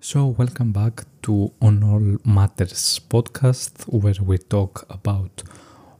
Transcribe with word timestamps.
So, 0.00 0.26
welcome 0.26 0.70
back 0.70 1.04
to 1.22 1.52
On 1.60 1.82
All 1.82 2.18
Matters 2.24 3.00
podcast, 3.10 3.82
where 3.92 4.14
we 4.22 4.38
talk 4.38 4.86
about 4.88 5.42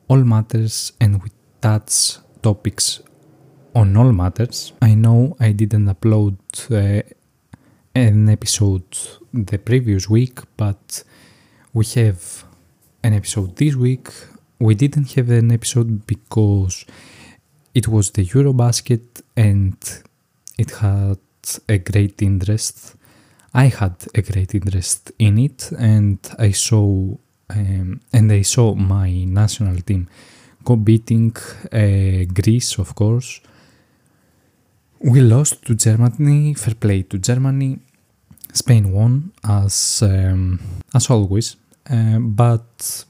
all 0.06 0.22
matters 0.22 0.92
and 1.00 1.20
we 1.20 1.30
touch 1.60 2.18
topics 2.40 3.00
on 3.74 3.96
all 3.96 4.12
matters. 4.12 4.72
I 4.80 4.94
know 4.94 5.36
I 5.40 5.50
didn't 5.50 5.86
upload 5.86 6.38
uh, 6.70 7.02
an 7.96 8.28
episode 8.28 8.86
the 9.34 9.58
previous 9.58 10.08
week, 10.08 10.42
but 10.56 11.02
we 11.72 11.84
have 11.96 12.44
an 13.02 13.14
episode 13.14 13.56
this 13.56 13.74
week. 13.74 14.10
We 14.60 14.76
didn't 14.76 15.10
have 15.14 15.28
an 15.30 15.50
episode 15.50 16.06
because 16.06 16.84
it 17.74 17.88
was 17.88 18.12
the 18.12 18.24
Eurobasket 18.24 19.22
and 19.36 19.76
it 20.56 20.70
had 20.70 21.18
a 21.68 21.78
great 21.78 22.22
interest 22.22 22.94
I 23.64 23.66
had 23.80 23.96
a 24.14 24.22
great 24.22 24.54
interest 24.54 25.10
in 25.18 25.36
it, 25.38 25.72
and 25.76 26.18
I 26.38 26.52
saw 26.52 27.16
um, 27.50 28.00
and 28.12 28.30
I 28.30 28.42
saw 28.42 28.74
my 28.76 29.10
national 29.24 29.80
team 29.80 30.08
go 30.64 30.76
beating 30.76 31.34
uh, 31.72 32.24
Greece, 32.40 32.78
of 32.78 32.94
course. 32.94 33.40
We 35.00 35.20
lost 35.20 35.64
to 35.66 35.74
Germany. 35.74 36.54
Fair 36.54 36.74
play 36.74 37.02
to 37.10 37.18
Germany. 37.18 37.80
Spain 38.52 38.92
won 38.92 39.32
as 39.42 40.02
um, 40.02 40.60
as 40.94 41.10
always, 41.10 41.56
uh, 41.90 42.20
but 42.20 43.04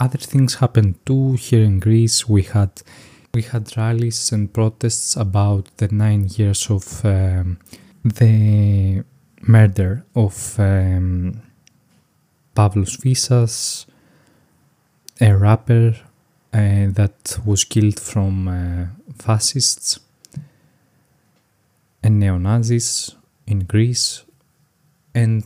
other 0.00 0.18
things 0.18 0.56
happened 0.56 0.94
too. 1.06 1.34
Here 1.34 1.62
in 1.62 1.78
Greece, 1.78 2.28
we 2.28 2.42
had 2.42 2.72
we 3.34 3.42
had 3.42 3.76
rallies 3.76 4.32
and 4.32 4.52
protests 4.52 5.14
about 5.14 5.64
the 5.76 5.88
nine 5.88 6.28
years 6.36 6.68
of 6.70 7.04
um, 7.04 7.58
the 8.02 9.04
murder 9.42 10.04
of 10.14 10.58
um, 10.58 11.40
Pavlos 12.54 12.96
Fyssas, 12.96 13.86
a 15.20 15.36
rapper 15.36 15.94
uh, 16.52 16.86
that 16.92 17.38
was 17.44 17.64
killed 17.64 17.98
from 17.98 18.48
uh, 18.48 18.86
fascists 19.18 20.00
and 22.02 22.18
neo-Nazis 22.18 23.16
in 23.46 23.60
Greece. 23.60 24.24
And 25.14 25.44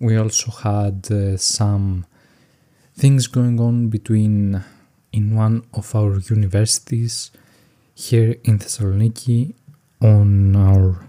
we 0.00 0.16
also 0.16 0.50
had 0.50 1.10
uh, 1.10 1.36
some 1.36 2.06
things 2.94 3.26
going 3.26 3.60
on 3.60 3.88
between 3.88 4.62
in 5.12 5.34
one 5.34 5.62
of 5.72 5.94
our 5.94 6.18
universities 6.18 7.30
here 7.94 8.36
in 8.44 8.58
Thessaloniki 8.58 9.54
on 10.02 10.54
our 10.56 11.05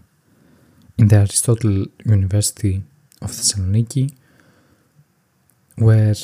the 1.08 1.18
Aristotle 1.18 1.86
University 2.06 2.82
of 3.22 3.32
Thessaloniki, 3.32 4.12
where 5.78 6.16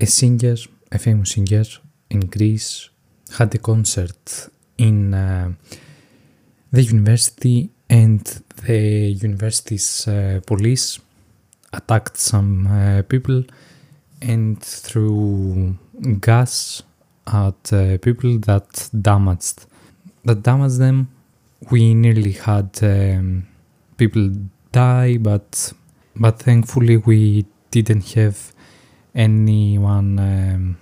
a 0.00 0.06
singer, 0.06 0.56
a 0.92 0.98
famous 0.98 1.32
singer 1.32 1.64
in 2.10 2.20
Greece, 2.20 2.90
had 3.38 3.54
a 3.54 3.58
concert 3.58 4.48
in 4.78 5.14
uh, 5.14 5.52
the 6.72 6.82
university, 6.82 7.70
and 7.88 8.20
the 8.66 8.78
university's 9.22 10.08
uh, 10.08 10.40
police 10.46 10.98
attacked 11.72 12.16
some 12.16 12.66
uh, 12.66 13.02
people 13.02 13.44
and 14.20 14.60
threw 14.62 15.76
gas 16.20 16.82
at 17.26 17.72
uh, 17.72 17.98
people 17.98 18.38
that 18.38 18.88
damaged 19.00 19.66
that 20.24 20.42
damaged 20.42 20.78
them. 20.78 21.08
We 21.70 21.94
nearly 21.94 22.32
had. 22.32 22.78
Um, 22.82 23.46
people 23.96 24.30
die, 24.72 25.18
but 25.18 25.72
but 26.14 26.38
thankfully 26.38 26.96
we 26.96 27.46
didn't 27.70 28.12
have 28.14 28.52
anyone 29.14 30.18
um, 30.18 30.76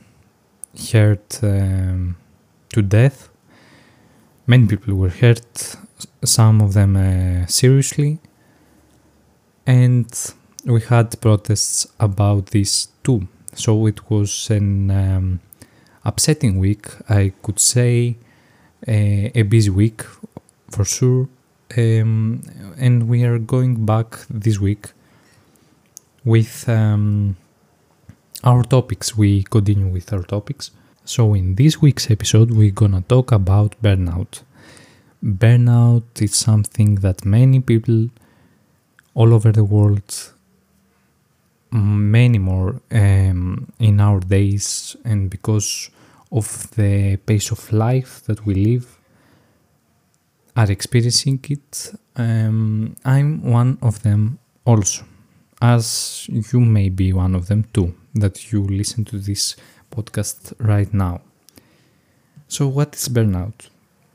hurt 0.92 1.40
um, 1.42 2.16
to 2.70 2.82
death. 2.82 3.28
Many 4.46 4.66
people 4.66 4.94
were 4.94 5.08
hurt, 5.08 5.76
some 6.24 6.60
of 6.60 6.74
them 6.74 6.96
uh, 6.96 7.46
seriously, 7.46 8.18
and 9.66 10.06
we 10.64 10.80
had 10.82 11.20
protests 11.20 11.86
about 11.98 12.46
this 12.46 12.88
too. 13.02 13.26
So 13.54 13.86
it 13.86 14.10
was 14.10 14.50
an 14.50 14.90
um, 14.90 15.40
upsetting 16.04 16.58
week, 16.58 16.86
I 17.08 17.32
could 17.42 17.60
say, 17.60 18.16
uh, 18.86 19.30
a 19.34 19.42
busy 19.42 19.70
week 19.70 20.02
for 20.70 20.84
sure 20.84 21.28
um, 21.76 22.42
and 22.78 23.08
we 23.08 23.24
are 23.24 23.38
going 23.38 23.84
back 23.86 24.16
this 24.30 24.58
week 24.58 24.92
with 26.24 26.68
um, 26.68 27.36
our 28.42 28.62
topics. 28.62 29.16
We 29.16 29.42
continue 29.44 29.88
with 29.88 30.12
our 30.12 30.22
topics. 30.22 30.70
So, 31.04 31.34
in 31.34 31.54
this 31.56 31.80
week's 31.82 32.10
episode, 32.10 32.50
we're 32.50 32.70
gonna 32.70 33.02
talk 33.02 33.32
about 33.32 33.74
burnout. 33.82 34.42
Burnout 35.22 36.20
is 36.20 36.34
something 36.34 36.96
that 36.96 37.24
many 37.24 37.60
people 37.60 38.08
all 39.14 39.32
over 39.32 39.52
the 39.52 39.64
world, 39.64 40.32
many 41.70 42.38
more 42.38 42.80
um, 42.90 43.72
in 43.78 44.00
our 44.00 44.20
days, 44.20 44.96
and 45.04 45.30
because 45.30 45.90
of 46.32 46.70
the 46.76 47.16
pace 47.16 47.50
of 47.50 47.72
life 47.72 48.22
that 48.26 48.44
we 48.44 48.54
live, 48.54 48.98
are 50.56 50.70
experiencing 50.70 51.40
it. 51.48 51.92
Um, 52.16 52.96
I'm 53.04 53.42
one 53.42 53.78
of 53.82 54.02
them 54.02 54.38
also, 54.64 55.04
as 55.60 56.28
you 56.28 56.60
may 56.60 56.88
be 56.88 57.12
one 57.12 57.34
of 57.34 57.48
them 57.48 57.64
too, 57.72 57.94
that 58.14 58.52
you 58.52 58.64
listen 58.66 59.04
to 59.06 59.18
this 59.18 59.56
podcast 59.90 60.54
right 60.58 60.92
now. 60.92 61.20
So, 62.48 62.68
what 62.68 62.94
is 62.94 63.08
burnout? 63.08 63.68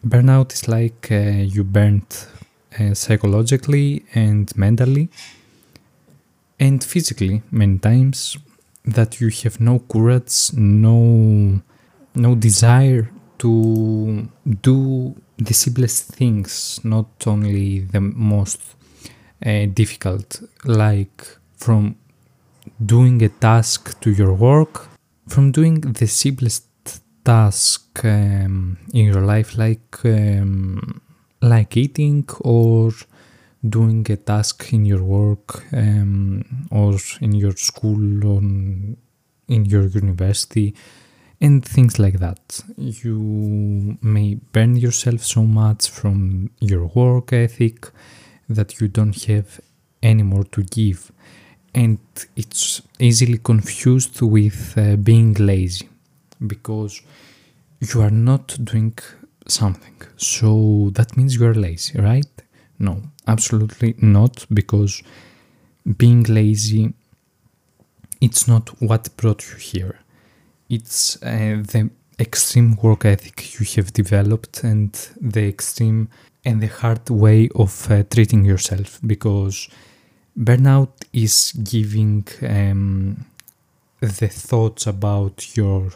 Burnout 0.06 0.54
is 0.54 0.68
like 0.68 1.12
uh, 1.12 1.44
you 1.56 1.64
burnt 1.64 2.28
uh, 2.80 2.94
psychologically 2.94 4.06
and 4.16 4.56
mentally 4.56 5.10
and 6.60 6.84
physically 6.84 7.42
many 7.52 7.80
times 7.80 8.38
that 8.86 9.20
you 9.20 9.30
have 9.44 9.60
no 9.60 9.80
courage, 9.80 10.54
no 10.54 11.62
no 12.16 12.36
desire 12.36 13.10
to 13.40 14.28
do 14.62 15.16
the 15.40 15.54
simplest 15.54 16.16
things, 16.16 16.80
not 16.84 17.10
only 17.26 17.80
the 17.80 18.02
most 18.02 18.62
uh, 19.46 19.66
difficult, 19.74 20.42
like 20.66 21.26
from 21.58 21.96
doing 22.86 23.24
a 23.24 23.30
task 23.30 24.00
to 24.02 24.12
your 24.12 24.34
work, 24.34 24.88
from 25.28 25.52
doing 25.52 25.82
the 25.82 26.08
simplest 26.08 26.66
task 27.24 28.04
um, 28.04 28.78
in 28.94 29.06
your 29.06 29.22
life, 29.22 29.58
like 29.58 30.04
um, 30.04 31.02
like 31.42 31.78
eating 31.78 32.28
or 32.42 32.92
doing 33.68 34.06
a 34.10 34.18
task 34.18 34.74
in 34.74 34.86
your 34.86 35.04
work 35.04 35.64
um, 35.74 36.68
or 36.72 36.96
in 37.22 37.34
your 37.34 37.56
school 37.56 38.26
or 38.26 38.40
in 38.40 38.98
your 39.48 39.88
university 39.88 40.74
and 41.42 41.64
things 41.64 42.00
like 42.00 42.20
that. 42.20 42.62
You 42.78 43.98
may 44.02 44.36
burn 44.36 44.76
yourself 44.76 45.24
so 45.24 45.44
much 45.44 45.90
from 45.90 46.50
your 46.60 46.86
work 46.88 47.34
ethic 47.34 47.90
that 48.50 48.80
you 48.80 48.88
don't 48.88 49.24
have 49.26 49.62
any 50.02 50.24
more 50.24 50.44
to 50.46 50.64
give, 50.64 51.12
and 51.74 52.00
it's 52.36 52.82
easily 53.00 53.38
confused 53.38 54.22
with 54.22 54.74
uh, 54.78 54.96
being 54.96 55.34
lazy 55.34 55.90
because 56.46 57.02
you 57.80 58.02
are 58.02 58.12
not 58.12 58.58
doing 58.64 58.98
something. 59.48 59.96
So 60.18 60.90
that 60.94 61.16
means 61.18 61.36
you 61.36 61.46
are 61.46 61.54
lazy, 61.54 62.00
right? 62.00 62.26
No, 62.80 63.03
absolutely 63.28 63.96
not, 64.00 64.46
because 64.53 65.03
being 65.97 66.24
lazy 66.24 66.94
it's 68.22 68.47
not 68.47 68.70
what 68.82 69.16
brought 69.18 69.50
you 69.50 69.56
here 69.58 70.00
it's 70.70 71.22
uh, 71.24 71.64
the 71.74 71.90
extreme 72.20 72.76
work 72.82 73.06
ethic 73.06 73.60
you 73.60 73.66
have 73.76 73.92
developed 73.94 74.64
and 74.64 74.92
the 75.20 75.48
extreme 75.48 76.10
and 76.46 76.62
the 76.62 76.68
hard 76.68 77.10
way 77.10 77.50
of 77.56 77.90
uh, 77.92 78.04
treating 78.04 78.46
yourself 78.46 79.00
because 79.06 79.70
burnout 80.38 80.94
is 81.14 81.54
giving 81.64 82.26
um, 82.44 83.26
the 84.00 84.28
thoughts 84.28 84.88
about 84.88 85.56
your 85.58 85.92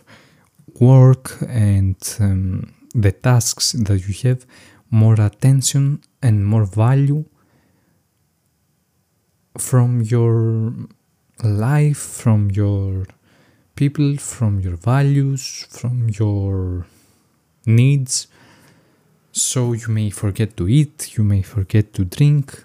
work 0.79 1.37
and 1.47 1.95
um, 2.19 2.73
the 2.95 3.11
tasks 3.11 3.73
that 3.73 4.07
you 4.07 4.29
have 4.29 4.45
more 4.89 5.19
attention 5.19 6.01
and 6.21 6.45
more 6.45 6.65
value 6.65 7.25
from 9.57 10.01
your 10.01 10.73
life 11.43 11.97
from 11.97 12.49
your 12.51 13.05
people, 13.75 14.17
from 14.17 14.59
your 14.59 14.75
values, 14.75 15.65
from 15.69 16.09
your 16.09 16.85
needs. 17.65 18.27
So 19.31 19.73
you 19.73 19.89
may 19.89 20.09
forget 20.09 20.55
to 20.57 20.67
eat, 20.67 21.17
you 21.17 21.23
may 21.23 21.41
forget 21.41 21.93
to 21.93 22.05
drink, 22.05 22.63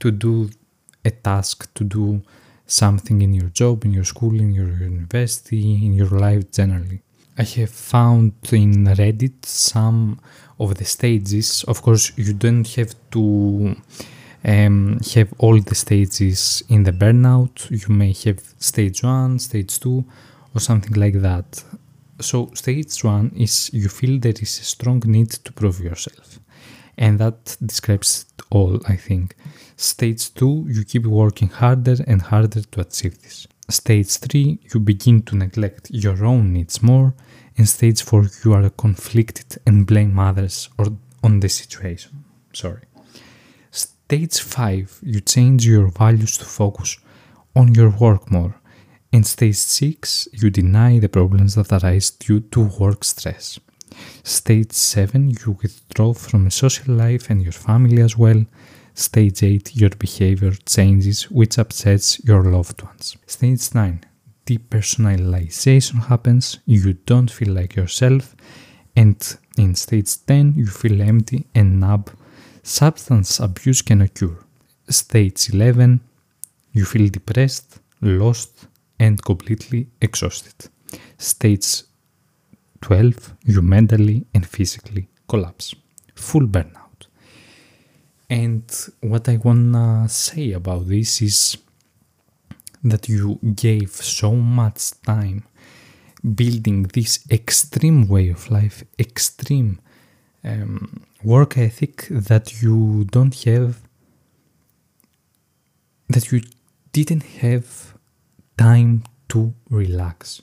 to 0.00 0.10
do 0.10 0.50
a 1.04 1.10
task 1.10 1.72
to 1.74 1.84
do 1.84 2.22
something 2.66 3.20
in 3.22 3.34
your 3.34 3.50
job, 3.50 3.84
in 3.84 3.92
your 3.92 4.04
school, 4.04 4.34
in 4.40 4.52
your 4.52 4.68
university, 4.68 5.84
in 5.86 5.92
your 5.92 6.08
life 6.08 6.50
generally. 6.50 7.02
I 7.36 7.44
have 7.44 7.70
found 7.70 8.32
in 8.52 8.84
Reddit 8.84 9.44
some 9.44 10.20
of 10.58 10.76
the 10.76 10.84
stages. 10.84 11.64
Of 11.64 11.82
course, 11.82 12.12
you 12.16 12.32
don't 12.32 12.68
have 12.76 12.94
to 13.12 13.76
um, 14.44 14.98
have 15.14 15.32
all 15.38 15.60
the 15.60 15.74
stages 15.74 16.62
in 16.68 16.82
the 16.84 16.92
burnout. 16.92 17.70
You 17.70 17.94
may 17.94 18.12
have 18.24 18.40
stage 18.58 19.02
one, 19.02 19.38
stage 19.38 19.78
two, 19.80 20.04
or 20.54 20.60
something 20.60 20.94
like 20.94 21.20
that. 21.20 21.64
So, 22.20 22.50
stage 22.54 23.02
one 23.04 23.32
is 23.36 23.70
you 23.72 23.88
feel 23.88 24.18
there 24.18 24.32
is 24.32 24.60
a 24.60 24.64
strong 24.64 25.02
need 25.06 25.30
to 25.30 25.52
prove 25.52 25.80
yourself, 25.80 26.40
and 26.96 27.18
that 27.18 27.56
describes 27.64 28.26
it 28.38 28.44
all, 28.50 28.80
I 28.88 28.96
think. 28.96 29.36
Stage 29.76 30.32
2, 30.34 30.66
you 30.68 30.84
keep 30.84 31.06
working 31.06 31.48
harder 31.48 31.96
and 32.06 32.22
harder 32.22 32.62
to 32.62 32.80
achieve 32.82 33.20
this. 33.20 33.48
Stage 33.68 34.16
3, 34.18 34.58
you 34.72 34.78
begin 34.78 35.22
to 35.22 35.34
neglect 35.34 35.90
your 35.90 36.24
own 36.24 36.52
needs 36.52 36.82
more. 36.82 37.14
And 37.58 37.68
stage 37.68 38.02
4, 38.02 38.26
you 38.44 38.52
are 38.52 38.70
conflicted 38.70 39.58
and 39.66 39.84
blame 39.84 40.18
others 40.18 40.68
or 40.78 40.86
on 41.24 41.40
the 41.40 41.48
situation. 41.48 42.24
Sorry. 42.52 42.82
Stage 44.12 44.40
5, 44.40 44.98
you 45.04 45.20
change 45.22 45.66
your 45.66 45.88
values 45.88 46.36
to 46.36 46.44
focus 46.44 46.98
on 47.56 47.74
your 47.74 47.88
work 47.88 48.30
more. 48.30 48.54
In 49.10 49.24
stage 49.24 49.56
6, 49.56 50.28
you 50.34 50.50
deny 50.50 50.98
the 50.98 51.08
problems 51.08 51.54
that 51.54 51.72
arise 51.72 52.10
due 52.10 52.40
to 52.40 52.68
work 52.78 53.04
stress. 53.04 53.58
Stage 54.22 54.72
7, 54.72 55.30
you 55.30 55.56
withdraw 55.62 56.12
from 56.12 56.50
social 56.50 56.94
life 56.94 57.30
and 57.30 57.42
your 57.42 57.52
family 57.52 58.02
as 58.02 58.14
well. 58.18 58.44
Stage 58.92 59.42
8, 59.42 59.76
your 59.76 59.88
behavior 59.88 60.52
changes, 60.66 61.30
which 61.30 61.58
upsets 61.58 62.22
your 62.22 62.42
loved 62.42 62.82
ones. 62.82 63.16
Stage 63.26 63.74
9, 63.74 64.04
depersonalization 64.44 66.08
happens, 66.08 66.58
you 66.66 66.92
don't 66.92 67.30
feel 67.30 67.54
like 67.54 67.76
yourself, 67.76 68.36
and 68.94 69.38
in 69.56 69.74
stage 69.74 70.14
10, 70.26 70.52
you 70.54 70.66
feel 70.66 71.00
empty 71.00 71.46
and 71.54 71.80
numb. 71.80 72.04
Substance 72.62 73.40
abuse 73.40 73.82
can 73.82 74.02
occur. 74.02 74.36
Stage 74.88 75.50
11, 75.52 76.00
you 76.72 76.84
feel 76.84 77.08
depressed, 77.08 77.80
lost, 78.00 78.68
and 79.00 79.22
completely 79.22 79.88
exhausted. 80.00 80.70
Stage 81.18 81.82
12, 82.80 83.34
you 83.46 83.62
mentally 83.62 84.24
and 84.32 84.46
physically 84.46 85.08
collapse. 85.28 85.74
Full 86.14 86.46
burnout. 86.46 87.06
And 88.30 88.64
what 89.00 89.28
I 89.28 89.38
wanna 89.38 90.08
say 90.08 90.52
about 90.52 90.86
this 90.86 91.20
is 91.20 91.56
that 92.84 93.08
you 93.08 93.40
gave 93.54 93.90
so 93.90 94.36
much 94.36 94.92
time 95.02 95.44
building 96.22 96.84
this 96.84 97.24
extreme 97.30 98.06
way 98.06 98.28
of 98.28 98.50
life, 98.50 98.84
extreme 98.98 99.80
um, 100.44 101.02
work 101.22 101.56
ethic 101.56 102.06
that 102.10 102.62
you 102.62 103.04
don't 103.10 103.34
have, 103.44 103.80
that 106.08 106.30
you 106.30 106.42
didn't 106.92 107.22
have 107.40 107.94
time 108.58 109.04
to 109.28 109.54
relax. 109.70 110.42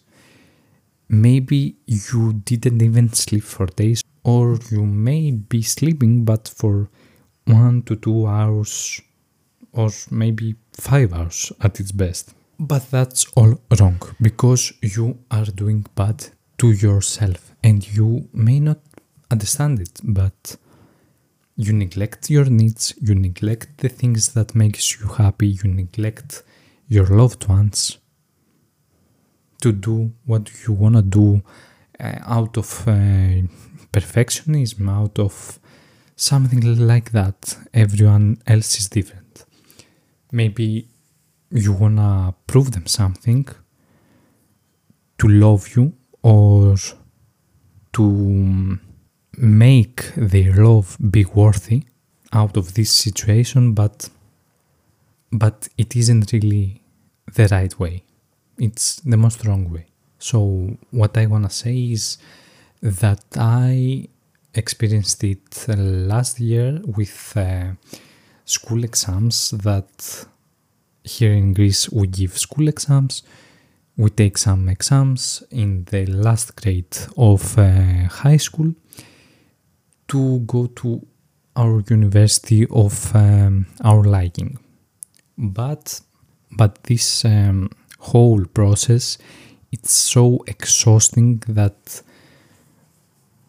Maybe 1.09 1.75
you 1.85 2.33
didn't 2.33 2.81
even 2.81 3.13
sleep 3.13 3.43
for 3.43 3.65
days, 3.65 4.03
or 4.23 4.59
you 4.69 4.85
may 4.85 5.31
be 5.31 5.61
sleeping, 5.61 6.23
but 6.23 6.47
for 6.47 6.89
one 7.45 7.81
to 7.83 7.95
two 7.95 8.27
hours 8.27 9.01
or 9.71 9.89
maybe 10.11 10.55
five 10.73 11.13
hours 11.13 11.51
at 11.61 11.79
its 11.79 11.91
best. 11.91 12.33
But 12.59 12.89
that's 12.91 13.25
all 13.35 13.61
wrong 13.79 14.01
because 14.21 14.73
you 14.81 15.19
are 15.31 15.45
doing 15.45 15.85
bad 15.95 16.27
to 16.57 16.71
yourself 16.71 17.55
and 17.63 17.87
you 17.95 18.27
may 18.33 18.59
not 18.59 18.79
understand 19.31 19.79
it, 19.79 19.99
but 20.03 20.57
you 21.55 21.73
neglect 21.73 22.29
your 22.29 22.45
needs, 22.45 22.93
you 23.01 23.15
neglect 23.15 23.79
the 23.79 23.89
things 23.89 24.33
that 24.33 24.55
makes 24.55 24.99
you 24.99 25.07
happy, 25.07 25.47
you 25.47 25.69
neglect 25.69 26.43
your 26.87 27.05
loved 27.05 27.47
ones 27.47 27.97
to 29.61 29.71
do 29.71 30.11
what 30.25 30.49
you 30.65 30.73
want 30.73 30.95
to 30.95 31.01
do 31.01 31.41
uh, 31.99 32.19
out 32.25 32.57
of 32.57 32.87
uh, 32.87 33.41
perfectionism, 33.91 34.89
out 34.89 35.19
of 35.19 35.59
something 36.15 36.87
like 36.87 37.11
that. 37.11 37.57
Everyone 37.73 38.41
else 38.47 38.79
is 38.79 38.87
different. 38.87 39.45
Maybe 40.31 40.87
you 41.51 41.73
wanna 41.73 42.35
prove 42.47 42.71
them 42.71 42.85
something 42.85 43.47
to 45.17 45.27
love 45.27 45.75
you 45.75 45.93
or 46.21 46.75
to 47.93 48.03
make 49.39 50.11
their 50.15 50.53
love 50.53 50.97
be 51.11 51.25
worthy 51.25 51.83
out 52.33 52.57
of 52.57 52.73
this 52.73 52.91
situation 52.91 53.73
but 53.73 54.09
but 55.31 55.69
it 55.77 55.95
isn't 55.95 56.33
really 56.33 56.81
the 57.35 57.47
right 57.51 57.79
way. 57.79 58.03
It's 58.57 58.95
the 59.01 59.17
most 59.17 59.45
wrong 59.45 59.71
way. 59.71 59.85
So 60.17 60.77
what 60.91 61.17
i 61.17 61.25
want 61.27 61.45
to 61.45 61.49
say 61.49 61.77
is 61.91 62.17
that 62.81 63.23
i 63.37 64.05
experienced 64.53 65.23
it 65.23 65.67
last 65.77 66.39
year 66.39 66.81
with 66.97 67.33
uh, 67.37 67.71
school 68.45 68.83
exams 68.83 69.51
that 69.51 70.25
here 71.03 71.33
in 71.33 71.53
Greece 71.53 71.89
we 71.89 72.07
give 72.07 72.37
school 72.37 72.67
exams. 72.67 73.23
We 73.95 74.09
take 74.09 74.37
some 74.37 74.69
exams 74.69 75.43
in 75.51 75.85
the 75.85 76.05
last 76.05 76.55
grade 76.55 76.97
of 77.17 77.57
uh, 77.57 78.07
high 78.07 78.37
school 78.37 78.73
to 80.09 80.39
go 80.39 80.67
to 80.67 81.05
our 81.55 81.83
university 81.89 82.67
of 82.69 83.15
um, 83.15 83.65
our 83.83 84.03
liking. 84.03 84.59
But 85.37 86.01
but 86.51 86.83
this 86.83 87.25
um, 87.25 87.69
whole 87.99 88.45
process 88.45 89.17
it's 89.71 89.91
so 89.91 90.43
exhausting 90.47 91.43
that 91.47 92.01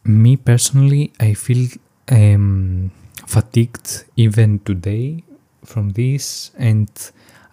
me 0.05 0.37
personally, 0.37 1.13
I 1.21 1.35
feel 1.35 1.69
um, 2.11 2.91
fatigued 3.27 4.05
even 4.17 4.59
today 4.61 5.25
from 5.65 5.91
this, 5.91 6.51
and 6.59 6.91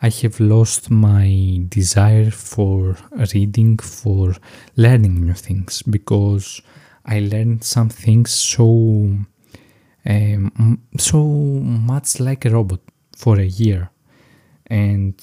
I 0.01 0.10
have 0.10 0.39
lost 0.39 0.89
my 0.89 1.62
desire 1.70 2.31
for 2.31 2.98
reading, 3.34 3.77
for 3.77 4.36
learning 4.75 5.25
new 5.25 5.34
things, 5.34 5.81
because 5.81 6.62
I 7.07 7.19
learned 7.19 7.63
some 7.63 7.89
things 7.89 8.31
so 8.31 9.17
um, 10.05 10.81
so 10.97 11.23
much 11.23 12.19
like 12.19 12.45
a 12.45 12.49
robot 12.49 12.79
for 13.15 13.39
a 13.39 13.45
year 13.45 13.89
and 14.67 15.15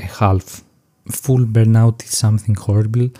a 0.00 0.04
half. 0.04 0.62
Full 1.10 1.46
burnout 1.46 2.02
is 2.02 2.16
something 2.16 2.54
horrible. 2.54 3.10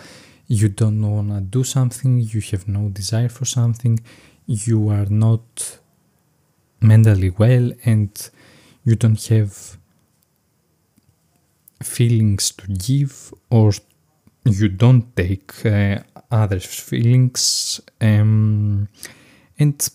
You 0.46 0.68
don't 0.68 1.02
want 1.02 1.30
to 1.30 1.40
do 1.40 1.64
something, 1.64 2.18
you 2.18 2.40
have 2.50 2.68
no 2.68 2.88
desire 2.88 3.28
for 3.28 3.44
something, 3.44 4.00
you 4.46 4.88
are 4.90 5.06
not 5.06 5.78
mentally 6.80 7.30
well, 7.30 7.72
and 7.84 8.30
you 8.84 8.94
don't 8.94 9.24
have 9.26 9.78
feelings 11.82 12.50
to 12.52 12.66
give, 12.66 13.32
or 13.50 13.72
you 14.44 14.68
don't 14.68 15.16
take 15.16 15.64
uh, 15.64 15.98
others' 16.34 16.66
feelings, 16.66 17.80
um, 18.00 18.88
and 19.58 19.88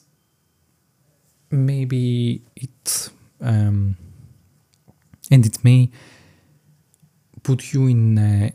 maybe 1.51 2.41
it 2.55 3.09
um, 3.41 3.97
and 5.31 5.45
it 5.45 5.63
may 5.63 5.89
put 7.43 7.73
you 7.73 7.87
in 7.87 8.17
uh, 8.17 8.49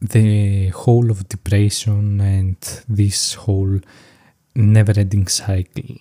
the 0.00 0.68
whole 0.68 1.10
of 1.10 1.28
depression 1.28 2.20
and 2.20 2.56
this 2.88 3.34
whole 3.34 3.80
never 4.54 4.92
ending 4.98 5.26
cycle 5.26 5.96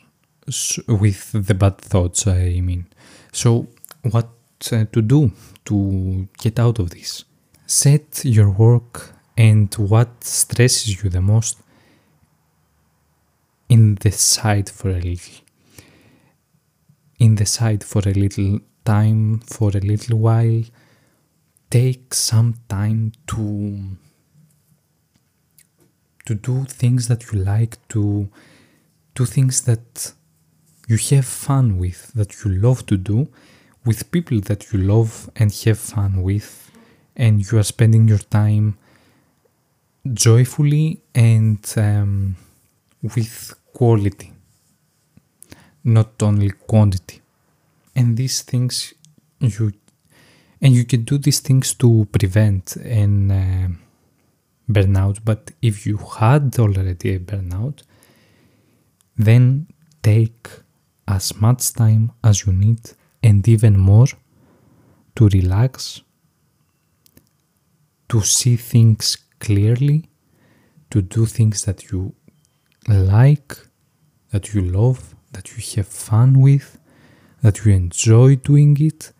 with 0.88 1.32
the 1.32 1.54
bad 1.54 1.78
thoughts, 1.78 2.28
I 2.28 2.60
mean. 2.60 2.88
So, 3.32 3.68
what 4.02 4.30
uh, 4.72 4.86
to 4.92 5.02
do 5.02 5.32
to 5.66 6.28
get 6.38 6.60
out 6.60 6.80
of 6.80 6.90
this? 6.90 7.24
Set 7.66 8.26
your 8.26 8.50
work 8.50 9.13
and 9.38 9.74
what 9.76 10.24
stresses 10.24 11.04
you 11.04 11.10
the 11.10 11.22
most 11.22 11.58
in 13.70 13.96
the 13.96 14.12
side 14.12 14.70
for 14.70 14.90
a 14.90 15.00
little. 15.00 15.36
In 17.20 17.36
the 17.36 17.46
side 17.46 17.84
for 17.84 18.02
a 18.06 18.14
little 18.14 18.60
time, 18.86 19.40
for 19.40 19.70
a 19.70 19.80
little 19.80 20.20
while 20.20 20.64
take 21.70 22.14
some 22.14 22.54
time 22.70 23.12
to 23.26 23.98
to 26.26 26.36
do 26.36 26.66
things 26.66 27.08
that 27.08 27.32
you 27.32 27.40
like 27.40 27.76
to 27.88 28.30
do 29.16 29.26
things 29.26 29.62
that 29.62 30.14
you 30.88 30.98
have 31.10 31.26
fun 31.26 31.80
with 31.80 32.14
that 32.14 32.44
you 32.44 32.52
love 32.52 32.86
to 32.86 32.96
do 32.96 33.28
with 33.86 34.12
people 34.12 34.40
that 34.42 34.72
you 34.72 34.80
love 34.80 35.30
and 35.36 35.52
have 35.66 35.80
fun 35.80 36.22
with, 36.22 36.72
and 37.16 37.52
you 37.52 37.58
are 37.58 37.64
spending 37.64 38.08
your 38.08 38.20
time 38.20 38.78
joyfully 40.12 41.02
and 41.16 41.74
um, 41.78 42.36
with 43.02 43.54
quality, 43.74 44.34
not 45.84 46.22
only 46.22 46.50
quantity. 46.50 47.22
And 47.96 48.18
these 48.18 48.42
things 48.42 48.94
you 49.40 49.74
and 50.62 50.74
you 50.74 50.86
can 50.86 51.04
do 51.04 51.18
these 51.18 51.42
things 51.42 51.74
to 51.76 52.08
prevent 52.12 52.78
an 52.78 53.32
uh, 53.32 53.68
burnout. 54.72 55.20
But 55.24 55.52
if 55.62 55.86
you 55.86 55.98
had 55.98 56.58
already 56.58 57.16
a 57.16 57.20
burnout, 57.20 57.84
then 59.18 59.68
take 60.02 60.48
as 61.06 61.36
much 61.36 61.74
time 61.74 62.12
as 62.24 62.46
you 62.46 62.54
need 62.54 62.80
and 63.22 63.46
even 63.48 63.78
more 63.78 64.08
to 65.16 65.28
relax, 65.28 66.02
to 68.08 68.22
see 68.22 68.56
things 68.56 69.18
clearly, 69.46 70.00
to 70.90 71.02
do 71.02 71.26
things 71.26 71.66
that 71.66 71.80
you 71.90 72.02
like, 72.88 73.52
that 74.32 74.54
you 74.54 74.62
love, 74.62 75.16
that 75.34 75.46
you 75.52 75.60
have 75.76 75.88
fun 75.88 76.40
with, 76.40 76.78
that 77.42 77.56
you 77.64 77.74
enjoy 77.74 78.36
doing 78.36 78.78
it. 78.80 79.12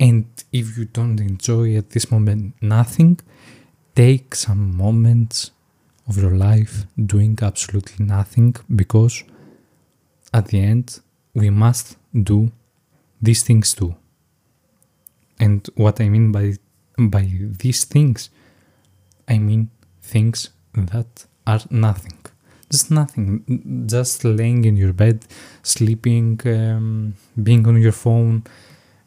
And 0.00 0.26
if 0.52 0.76
you 0.76 0.84
don't 0.84 1.20
enjoy 1.20 1.76
at 1.76 1.90
this 1.90 2.10
moment 2.10 2.54
nothing, 2.60 3.20
take 3.94 4.34
some 4.34 4.76
moments 4.76 5.50
of 6.08 6.16
your 6.16 6.34
life 6.48 6.86
doing 7.14 7.38
absolutely 7.42 8.04
nothing 8.04 8.54
because 8.74 9.24
at 10.32 10.46
the 10.48 10.60
end 10.60 11.00
we 11.34 11.50
must 11.50 11.96
do 12.30 12.50
these 13.20 13.42
things 13.42 13.74
too. 13.74 13.94
And 15.38 15.68
what 15.74 16.00
I 16.00 16.08
mean 16.08 16.32
by 16.32 16.54
by 16.98 17.30
these 17.62 17.84
things, 17.84 18.30
I 19.28 19.38
mean 19.38 19.70
things 20.02 20.50
that 20.74 21.26
are 21.46 21.60
nothing. 21.70 22.18
Just 22.70 22.90
nothing. 22.90 23.86
Just 23.86 24.24
laying 24.24 24.64
in 24.64 24.76
your 24.76 24.92
bed, 24.92 25.24
sleeping, 25.62 26.40
um, 26.46 27.14
being 27.42 27.66
on 27.66 27.80
your 27.80 27.92
phone, 27.92 28.44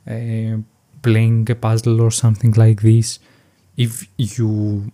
uh, 0.08 0.58
playing 1.02 1.50
a 1.52 1.56
puzzle 1.56 2.02
or 2.02 2.12
something 2.12 2.54
like 2.54 2.82
this. 2.82 3.20
If 3.78 4.08
you 4.18 4.92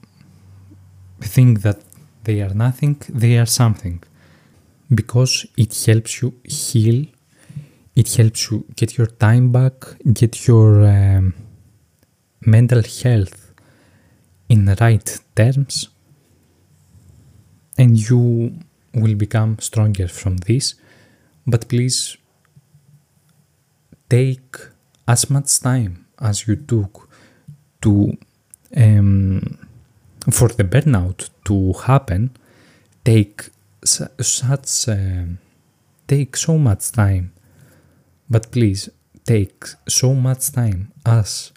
think 1.22 1.62
that 1.62 1.79
they 2.24 2.41
are 2.41 2.53
nothing, 2.53 3.01
they 3.10 3.38
are 3.38 3.46
something. 3.46 4.03
Because 4.93 5.46
it 5.57 5.72
helps 5.86 6.22
you 6.22 6.34
heal 6.43 7.05
it 7.98 8.13
helps 8.13 8.51
you 8.51 8.63
get 8.75 8.96
your 8.96 9.07
time 9.07 9.51
back, 9.51 9.74
get 10.13 10.48
your 10.48 10.86
um, 10.86 11.34
mental 12.46 12.84
health 12.84 13.47
in 14.50 14.66
the 14.66 14.75
right 14.80 15.20
terms, 15.36 15.89
and 17.77 17.98
you 18.10 18.54
will 18.94 19.16
become 19.16 19.58
stronger 19.60 20.08
from 20.08 20.38
this. 20.38 20.75
But 21.46 21.68
please 21.68 22.18
take 24.10 24.58
as 25.08 25.30
much 25.30 25.60
time 25.60 26.06
as 26.20 26.48
you 26.48 26.56
took 26.56 27.10
to 27.82 28.18
um, 28.75 29.68
for 30.32 30.50
the 30.50 30.63
burnout 30.63 31.30
to 31.46 31.74
happen. 31.74 32.32
Take 33.04 33.50
such 33.84 34.88
uh, 34.89 35.25
take 36.08 36.36
so 36.36 36.58
much 36.58 36.92
time 36.92 37.32
but 38.30 38.51
please 38.51 38.89
take 39.25 39.66
so 39.88 40.13
much 40.13 40.51
time 40.51 40.92
as 41.06 41.51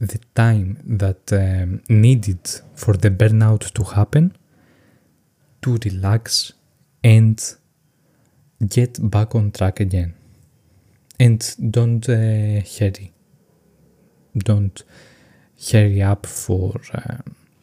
the 0.00 0.18
time 0.34 0.78
that 0.84 1.30
um, 1.32 1.82
needed 1.88 2.40
for 2.74 2.94
the 2.96 3.10
burnout 3.10 3.72
to 3.74 3.84
happen 3.84 4.34
to 5.60 5.78
relax 5.84 6.52
and 7.04 7.56
get 8.66 8.98
back 9.10 9.34
on 9.34 9.50
track 9.50 9.78
again. 9.80 10.14
And 11.18 11.54
don't 11.70 12.08
uh, 12.08 12.62
hurry. 12.78 13.12
Don't 14.36 14.82
hurry 15.70 16.02
up 16.02 16.24
for 16.24 16.80
uh, 16.94 17.18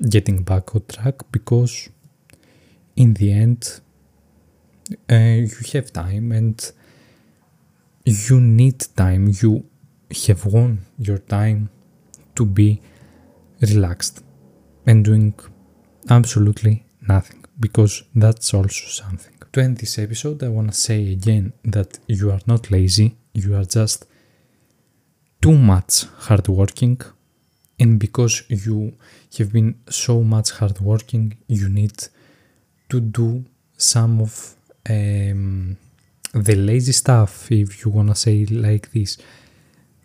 getting 0.08 0.44
back 0.44 0.76
on 0.76 0.84
track 0.88 1.16
because 1.32 1.90
in 2.96 3.16
the 3.16 3.32
end 3.32 3.82
uh, 5.10 5.16
you 5.16 5.58
have 5.74 5.92
time 5.92 6.32
and 6.32 6.72
you 8.06 8.40
need 8.40 8.80
time, 8.96 9.32
you 9.42 9.66
have 10.28 10.46
won 10.46 10.86
your 11.00 11.18
time 11.18 11.70
to 12.38 12.46
be 12.46 12.70
relaxed 13.62 14.24
and 14.86 15.04
doing 15.04 15.34
absolutely 16.10 16.86
nothing 17.08 17.44
because 17.60 18.04
that's 18.16 18.54
also 18.54 18.86
something. 18.88 19.34
To 19.54 19.62
end 19.62 19.78
this 19.78 19.98
episode, 19.98 20.44
I 20.44 20.50
want 20.50 20.70
to 20.72 20.78
say 20.78 21.12
again 21.12 21.54
that 21.64 22.00
you 22.08 22.32
are 22.32 22.42
not 22.46 22.72
lazy, 22.72 23.18
you 23.34 23.56
are 23.56 23.66
just 23.66 24.06
too 25.42 25.58
much 25.58 26.06
hardworking, 26.26 27.02
and 27.80 28.00
because 28.00 28.44
you 28.50 28.94
have 29.38 29.52
been 29.52 29.76
so 29.90 30.24
much 30.24 30.52
hardworking, 30.52 31.38
you 31.48 31.70
need 31.70 31.98
to 32.90 33.00
do 33.00 33.46
some 33.78 34.22
of 34.22 34.56
um, 34.90 35.78
the 36.34 36.56
lazy 36.56 36.92
stuff, 36.92 37.52
if 37.52 37.84
you 37.84 37.92
wanna 37.92 38.16
say 38.16 38.46
like 38.46 38.92
this, 38.92 39.18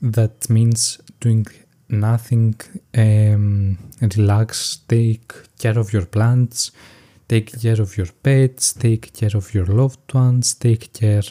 that 0.00 0.48
means 0.50 1.00
doing 1.20 1.46
nothing, 1.92 2.54
um, 2.94 3.78
relax, 4.00 4.78
take 4.88 5.32
care 5.58 5.78
of 5.78 5.92
your 5.92 6.06
plants, 6.06 6.72
take 7.28 7.60
care 7.60 7.80
of 7.80 7.96
your 7.96 8.08
pets, 8.22 8.72
take 8.72 9.12
care 9.12 9.36
of 9.36 9.54
your 9.54 9.66
loved 9.66 10.12
ones, 10.14 10.54
take 10.54 10.92
care 10.92 11.22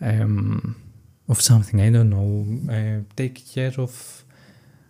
um, 0.00 0.76
of 1.28 1.40
something, 1.40 1.80
I 1.80 1.90
don't 1.90 2.10
know, 2.10 2.72
uh, 2.72 3.00
take 3.16 3.42
care 3.54 3.74
of 3.78 4.24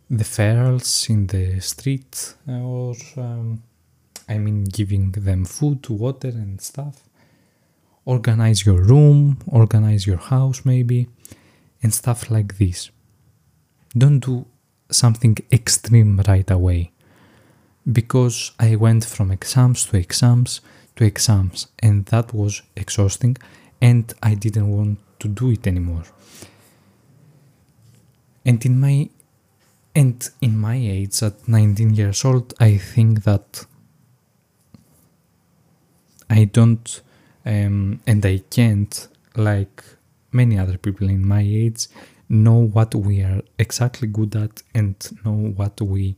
the 0.08 0.24
ferals 0.24 1.08
in 1.08 1.26
the 1.28 1.60
street 1.60 2.34
or 2.48 2.94
um, 3.16 3.62
I 4.28 4.38
mean 4.38 4.64
giving 4.64 5.12
them 5.12 5.44
food, 5.44 5.88
water 5.88 6.28
and 6.28 6.60
stuff 6.60 7.08
organize 8.04 8.66
your 8.66 8.80
room, 8.82 9.38
organize 9.46 10.06
your 10.06 10.16
house 10.16 10.64
maybe, 10.64 11.08
and 11.82 11.92
stuff 11.94 12.30
like 12.30 12.58
this. 12.58 12.90
Don't 13.96 14.20
do 14.20 14.46
something 14.90 15.36
extreme 15.52 16.20
right 16.26 16.50
away 16.50 16.90
because 17.90 18.52
I 18.58 18.76
went 18.76 19.04
from 19.04 19.30
exams 19.30 19.86
to 19.86 19.96
exams 19.96 20.60
to 20.96 21.04
exams 21.04 21.68
and 21.78 22.06
that 22.06 22.34
was 22.34 22.62
exhausting 22.76 23.36
and 23.80 24.12
I 24.22 24.34
didn't 24.34 24.70
want 24.70 24.98
to 25.20 25.28
do 25.28 25.50
it 25.50 25.66
anymore. 25.66 26.04
And 28.44 28.64
in 28.64 28.80
my 28.80 29.08
and 29.94 30.28
in 30.40 30.56
my 30.56 30.76
age 30.76 31.22
at 31.22 31.48
19 31.48 31.94
years 31.94 32.24
old 32.24 32.54
I 32.60 32.76
think 32.76 33.24
that 33.24 33.66
I 36.28 36.44
don't 36.44 37.02
um, 37.44 38.00
and 38.06 38.24
I 38.24 38.42
can't, 38.50 39.08
like 39.36 39.82
many 40.32 40.58
other 40.58 40.78
people 40.78 41.08
in 41.08 41.26
my 41.26 41.40
age, 41.40 41.88
know 42.30 42.68
what 42.68 42.94
we 42.94 43.20
are 43.22 43.42
exactly 43.58 44.06
good 44.08 44.36
at 44.36 44.62
and 44.74 44.94
know 45.24 45.52
what 45.56 45.80
we 45.80 46.16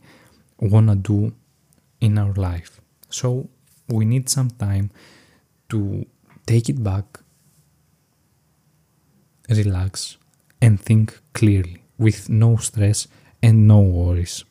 wanna 0.60 0.94
do 0.94 1.32
in 2.00 2.18
our 2.18 2.34
life. 2.34 2.80
So 3.08 3.48
we 3.88 4.04
need 4.04 4.28
some 4.28 4.50
time 4.50 4.90
to 5.70 6.06
take 6.46 6.68
it 6.68 6.84
back, 6.84 7.20
relax, 9.48 10.18
and 10.60 10.78
think 10.80 11.18
clearly 11.32 11.82
with 11.98 12.28
no 12.28 12.56
stress 12.56 13.08
and 13.42 13.66
no 13.66 13.80
worries. 13.80 14.44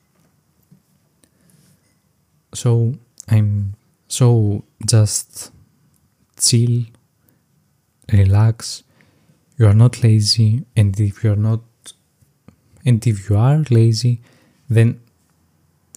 So 2.53 2.95
I'm 3.29 3.75
so 4.07 4.63
just 4.85 5.51
chill, 6.39 6.85
relax. 8.11 8.83
You 9.57 9.67
are 9.67 9.73
not 9.73 10.03
lazy, 10.03 10.65
and 10.75 10.99
if 10.99 11.23
you 11.23 11.33
are 11.33 11.43
not, 11.49 11.61
and 12.85 13.05
if 13.05 13.29
you 13.29 13.37
are 13.37 13.63
lazy, 13.69 14.21
then 14.69 14.99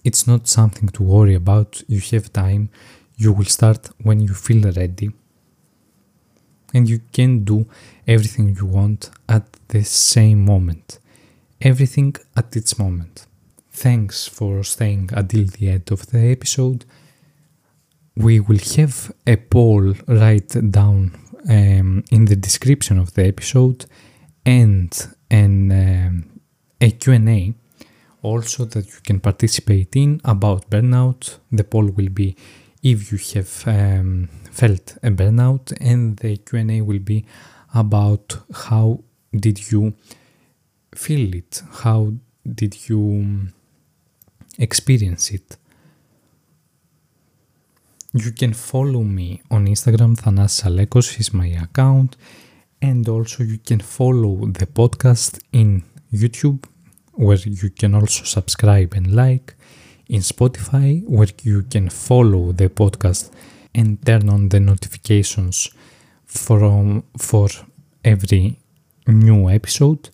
it's 0.03 0.27
not 0.27 0.47
something 0.47 0.89
to 0.89 1.03
worry 1.03 1.35
about. 1.35 1.81
You 1.87 1.99
have 2.11 2.31
time. 2.31 2.69
You 3.17 3.31
will 3.33 3.45
start 3.45 3.89
when 4.03 4.19
you 4.19 4.33
feel 4.33 4.71
ready. 4.71 5.11
And 6.73 6.89
you 6.89 6.99
can 7.13 7.43
do 7.43 7.65
everything 8.05 8.55
you 8.55 8.65
want 8.65 9.09
at 9.29 9.45
the 9.69 9.83
same 9.83 10.43
moment. 10.43 10.99
Everything 11.61 12.15
at 12.35 12.55
its 12.55 12.77
moment. 12.77 13.25
Thanks 13.71 14.27
for 14.27 14.63
staying 14.63 15.09
until 15.13 15.45
the 15.45 15.69
end 15.69 15.91
of 15.91 16.07
the 16.07 16.19
episode 16.19 16.85
we 18.15 18.39
will 18.39 18.59
have 18.77 19.11
a 19.27 19.35
poll 19.35 19.93
right 20.07 20.71
down 20.71 21.11
um, 21.49 22.03
in 22.11 22.25
the 22.25 22.35
description 22.35 22.97
of 22.97 23.13
the 23.13 23.25
episode 23.25 23.85
and 24.45 25.07
an 25.29 25.71
um, 25.71 26.41
a 26.81 26.91
Q&A 26.91 27.53
also 28.21 28.65
that 28.65 28.85
you 28.85 28.99
can 29.03 29.19
participate 29.19 29.95
in 29.95 30.19
about 30.25 30.69
burnout. 30.69 31.37
The 31.51 31.63
poll 31.63 31.87
will 31.87 32.09
be 32.09 32.35
if 32.83 33.11
you 33.11 33.17
have 33.35 33.63
um, 33.67 34.29
felt 34.51 34.97
a 35.03 35.09
burnout 35.09 35.73
and 35.79 36.17
the 36.17 36.37
Q&A 36.37 36.81
will 36.81 36.99
be 36.99 37.25
about 37.73 38.37
how 38.53 39.03
did 39.33 39.71
you 39.71 39.93
feel 40.93 41.35
it? 41.35 41.61
How 41.83 42.13
did 42.45 42.89
you 42.89 43.47
experience 44.57 45.31
it? 45.31 45.57
You 48.17 48.31
can 48.31 48.53
follow 48.53 49.03
me 49.03 49.41
on 49.51 49.67
Instagram, 49.67 50.15
Thanasis 50.15 50.63
Alekos 50.63 51.19
is 51.19 51.33
my 51.33 51.47
account, 51.47 52.15
and 52.81 53.05
also 53.09 53.43
you 53.43 53.57
can 53.57 53.81
follow 53.81 54.37
the 54.45 54.65
podcast 54.65 55.41
in 55.51 55.83
YouTube, 56.13 56.63
where 57.11 57.35
you 57.35 57.69
can 57.71 57.93
also 57.93 58.23
subscribe 58.23 58.93
and 58.93 59.13
like, 59.13 59.53
in 60.07 60.21
Spotify, 60.21 61.03
where 61.05 61.27
you 61.43 61.63
can 61.63 61.89
follow 61.89 62.53
the 62.53 62.69
podcast 62.69 63.31
and 63.73 64.01
turn 64.05 64.29
on 64.29 64.47
the 64.47 64.61
notifications 64.61 65.69
from 66.25 67.03
for 67.17 67.49
every 68.05 68.57
new 69.07 69.49
episode, 69.49 70.09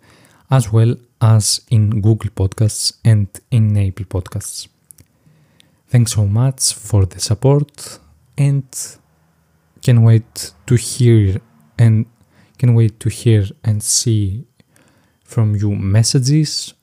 as 0.50 0.74
well 0.74 0.96
as 1.22 1.62
in 1.70 2.02
Google 2.02 2.32
Podcasts 2.32 2.94
and 3.06 3.28
in 3.52 3.78
Apple 3.78 4.06
Podcasts. 4.06 4.70
Thanks 5.92 6.14
so 6.14 6.26
much 6.26 6.74
for 6.74 7.06
the 7.06 7.20
support 7.20 8.00
and 8.38 8.64
can 9.82 10.04
wait 10.04 10.54
to 10.66 10.76
hear 10.76 11.42
and 11.78 12.06
can 12.58 12.74
wait 12.76 12.98
to 13.02 13.10
hear 13.10 13.44
and 13.62 13.84
see 13.84 14.46
from 15.26 15.54
you 15.58 15.76
messages 15.76 16.74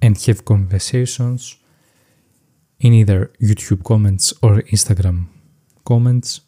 and 0.00 0.16
have 0.24 0.44
conversations 0.44 1.56
in 2.78 2.94
either 2.94 3.32
YouTube 3.42 3.82
comments 3.82 4.34
or 4.40 4.62
Instagram 4.76 5.26
comments 5.84 6.42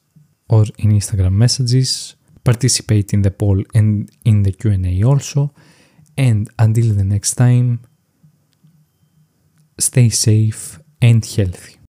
or 0.48 0.66
in 0.78 0.92
Instagram 0.92 1.32
messages. 1.32 2.14
Participate 2.44 3.12
in 3.14 3.22
the 3.22 3.32
poll 3.32 3.64
and 3.74 4.08
in 4.24 4.44
the 4.44 4.52
Q&A 4.52 5.02
also. 5.02 5.52
And 6.16 6.48
until 6.56 6.94
the 6.94 7.02
next 7.02 7.34
time 7.34 7.80
stay 9.76 10.08
safe 10.08 10.78
and 11.02 11.24
healthy 11.26 11.81